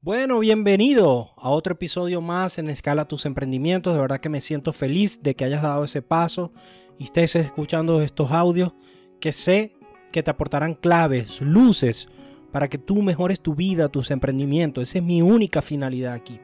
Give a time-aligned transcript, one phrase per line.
[0.00, 3.94] Bueno, bienvenido a otro episodio más en Escala tus emprendimientos.
[3.94, 6.52] De verdad que me siento feliz de que hayas dado ese paso
[6.98, 8.74] y estés escuchando estos audios
[9.18, 9.74] que sé
[10.12, 12.06] que te aportarán claves, luces
[12.52, 14.82] para que tú mejores tu vida, tus emprendimientos.
[14.82, 16.38] Esa es mi única finalidad aquí.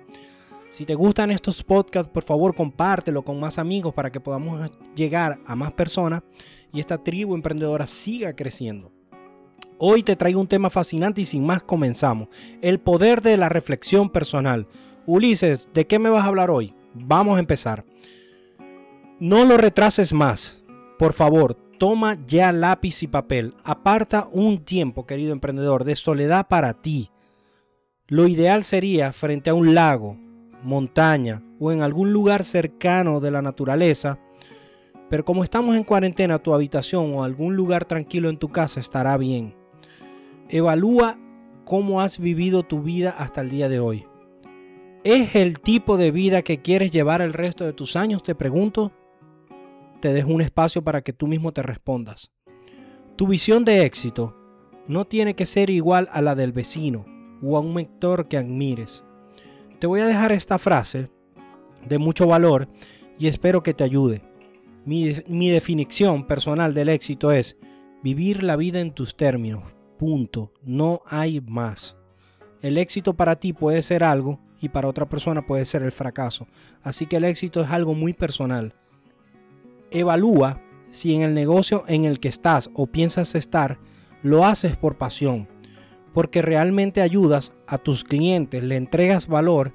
[0.68, 5.38] Si te gustan estos podcasts, por favor compártelo con más amigos para que podamos llegar
[5.46, 6.24] a más personas
[6.72, 8.93] y esta tribu emprendedora siga creciendo.
[9.78, 12.28] Hoy te traigo un tema fascinante y sin más comenzamos.
[12.62, 14.68] El poder de la reflexión personal.
[15.04, 16.74] Ulises, ¿de qué me vas a hablar hoy?
[16.94, 17.84] Vamos a empezar.
[19.18, 20.62] No lo retrases más.
[20.96, 23.54] Por favor, toma ya lápiz y papel.
[23.64, 27.10] Aparta un tiempo, querido emprendedor, de soledad para ti.
[28.06, 30.16] Lo ideal sería frente a un lago,
[30.62, 34.20] montaña o en algún lugar cercano de la naturaleza.
[35.10, 39.16] Pero como estamos en cuarentena, tu habitación o algún lugar tranquilo en tu casa estará
[39.16, 39.63] bien.
[40.54, 41.18] Evalúa
[41.64, 44.06] cómo has vivido tu vida hasta el día de hoy.
[45.02, 48.22] ¿Es el tipo de vida que quieres llevar el resto de tus años?
[48.22, 48.92] Te pregunto.
[49.98, 52.30] Te dejo un espacio para que tú mismo te respondas.
[53.16, 54.36] Tu visión de éxito
[54.86, 57.04] no tiene que ser igual a la del vecino
[57.42, 59.02] o a un mentor que admires.
[59.80, 61.10] Te voy a dejar esta frase
[61.84, 62.68] de mucho valor
[63.18, 64.22] y espero que te ayude.
[64.84, 67.58] Mi, mi definición personal del éxito es
[68.04, 69.64] vivir la vida en tus términos,
[70.62, 71.96] No hay más.
[72.60, 76.46] El éxito para ti puede ser algo y para otra persona puede ser el fracaso.
[76.82, 78.74] Así que el éxito es algo muy personal.
[79.90, 80.60] Evalúa
[80.90, 83.78] si en el negocio en el que estás o piensas estar
[84.22, 85.48] lo haces por pasión,
[86.14, 89.74] porque realmente ayudas a tus clientes, le entregas valor.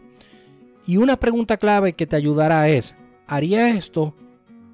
[0.88, 2.96] Y una pregunta clave que te ayudará es,
[3.28, 4.16] ¿haría esto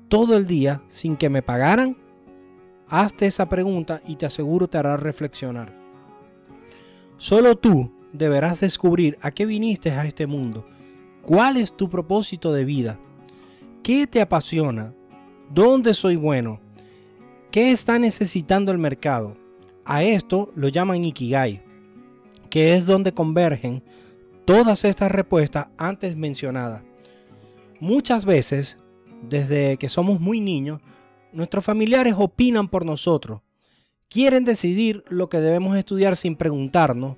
[0.07, 1.97] todo el día sin que me pagaran?
[2.87, 5.73] Hazte esa pregunta y te aseguro te hará reflexionar.
[7.17, 10.65] Solo tú deberás descubrir a qué viniste a este mundo.
[11.21, 12.99] ¿Cuál es tu propósito de vida?
[13.81, 14.93] ¿Qué te apasiona?
[15.49, 16.59] ¿Dónde soy bueno?
[17.51, 19.37] ¿Qué está necesitando el mercado?
[19.85, 21.61] A esto lo llaman Ikigai,
[22.49, 23.83] que es donde convergen
[24.45, 26.83] todas estas respuestas antes mencionadas.
[27.79, 28.77] Muchas veces,
[29.27, 30.81] desde que somos muy niños,
[31.35, 33.41] Nuestros familiares opinan por nosotros.
[34.07, 37.17] Quieren decidir lo que debemos estudiar sin preguntarnos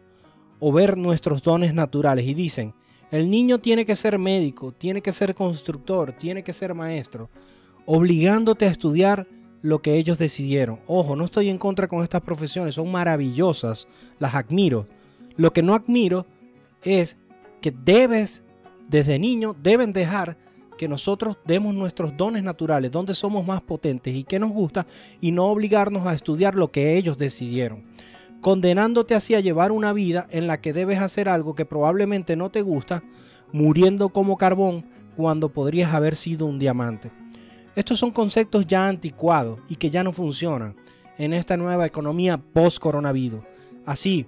[0.59, 2.73] o ver nuestros dones naturales y dicen,
[3.11, 7.29] el niño tiene que ser médico, tiene que ser constructor, tiene que ser maestro,
[7.85, 9.27] obligándote a estudiar
[9.61, 10.79] lo que ellos decidieron.
[10.87, 14.87] Ojo, no estoy en contra con estas profesiones, son maravillosas, las admiro.
[15.35, 16.25] Lo que no admiro
[16.81, 17.19] es
[17.61, 18.43] que debes,
[18.89, 20.39] desde niño, deben dejar
[20.77, 24.87] que nosotros demos nuestros dones naturales, donde somos más potentes y qué nos gusta,
[25.19, 27.83] y no obligarnos a estudiar lo que ellos decidieron,
[28.41, 32.49] condenándote así a llevar una vida en la que debes hacer algo que probablemente no
[32.49, 33.03] te gusta,
[33.51, 37.11] muriendo como carbón cuando podrías haber sido un diamante.
[37.75, 40.75] Estos son conceptos ya anticuados y que ya no funcionan
[41.17, 43.41] en esta nueva economía post-coronavirus.
[43.85, 44.25] Así,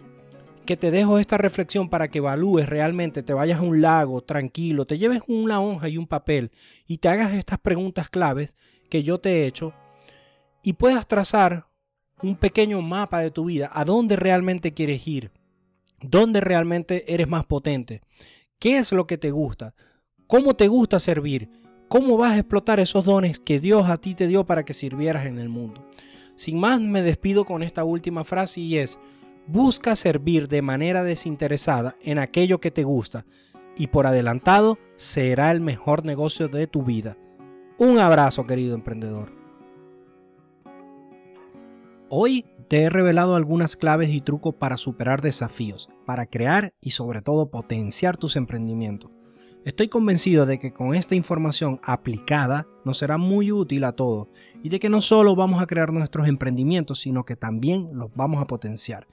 [0.69, 4.85] que te dejo esta reflexión para que evalúes realmente, te vayas a un lago tranquilo,
[4.85, 6.51] te lleves una hoja y un papel
[6.85, 8.55] y te hagas estas preguntas claves
[8.87, 9.73] que yo te he hecho
[10.61, 11.65] y puedas trazar
[12.21, 15.31] un pequeño mapa de tu vida, a dónde realmente quieres ir,
[16.03, 18.03] dónde realmente eres más potente,
[18.59, 19.73] qué es lo que te gusta,
[20.27, 21.49] cómo te gusta servir,
[21.87, 25.25] cómo vas a explotar esos dones que Dios a ti te dio para que sirvieras
[25.25, 25.83] en el mundo.
[26.35, 28.99] Sin más, me despido con esta última frase y es,
[29.51, 33.25] Busca servir de manera desinteresada en aquello que te gusta
[33.75, 37.17] y por adelantado será el mejor negocio de tu vida.
[37.79, 39.31] Un abrazo querido emprendedor.
[42.09, 47.23] Hoy te he revelado algunas claves y trucos para superar desafíos, para crear y sobre
[47.23, 49.09] todo potenciar tus emprendimientos.
[49.65, 54.29] Estoy convencido de que con esta información aplicada nos será muy útil a todos
[54.63, 58.41] y de que no solo vamos a crear nuestros emprendimientos, sino que también los vamos
[58.41, 59.07] a potenciar.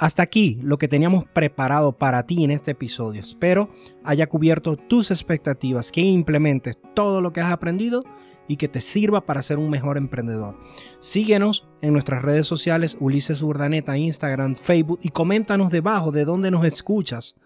[0.00, 3.20] Hasta aquí lo que teníamos preparado para ti en este episodio.
[3.20, 3.68] Espero
[4.02, 8.02] haya cubierto tus expectativas, que implementes todo lo que has aprendido
[8.48, 10.58] y que te sirva para ser un mejor emprendedor.
[11.00, 16.64] Síguenos en nuestras redes sociales Ulises Urdaneta, Instagram, Facebook y coméntanos debajo de dónde nos
[16.64, 17.36] escuchas.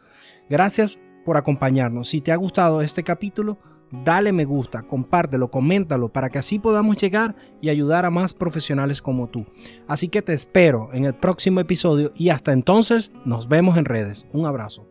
[0.49, 2.09] Gracias por acompañarnos.
[2.09, 3.59] Si te ha gustado este capítulo,
[4.05, 9.03] dale me gusta, compártelo, coméntalo para que así podamos llegar y ayudar a más profesionales
[9.03, 9.47] como tú.
[9.87, 14.27] Así que te espero en el próximo episodio y hasta entonces nos vemos en redes.
[14.33, 14.89] Un abrazo.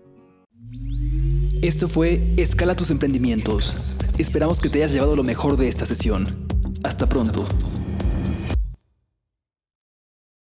[1.62, 3.82] Esto fue Escala tus emprendimientos.
[4.18, 6.24] Esperamos que te hayas llevado lo mejor de esta sesión.
[6.84, 7.48] Hasta pronto.